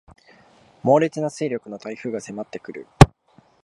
[0.81, 2.87] 猛烈な勢力の台風が迫ってくる